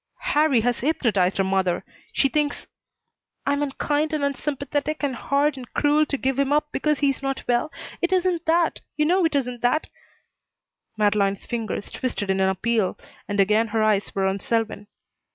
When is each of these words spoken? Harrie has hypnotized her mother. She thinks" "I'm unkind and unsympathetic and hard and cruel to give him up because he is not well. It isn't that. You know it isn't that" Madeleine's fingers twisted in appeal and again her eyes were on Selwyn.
Harrie 0.33 0.61
has 0.61 0.79
hypnotized 0.79 1.37
her 1.37 1.43
mother. 1.43 1.85
She 2.11 2.27
thinks" 2.27 2.65
"I'm 3.45 3.61
unkind 3.61 4.13
and 4.13 4.23
unsympathetic 4.23 5.03
and 5.03 5.15
hard 5.15 5.57
and 5.57 5.71
cruel 5.75 6.07
to 6.07 6.17
give 6.17 6.39
him 6.39 6.51
up 6.51 6.69
because 6.71 6.97
he 7.01 7.09
is 7.11 7.21
not 7.21 7.43
well. 7.47 7.71
It 8.01 8.11
isn't 8.11 8.47
that. 8.47 8.81
You 8.97 9.05
know 9.05 9.23
it 9.25 9.35
isn't 9.35 9.61
that" 9.61 9.89
Madeleine's 10.97 11.45
fingers 11.45 11.91
twisted 11.91 12.31
in 12.31 12.39
appeal 12.41 12.97
and 13.27 13.39
again 13.39 13.67
her 13.67 13.83
eyes 13.83 14.15
were 14.15 14.25
on 14.25 14.39
Selwyn. 14.39 14.87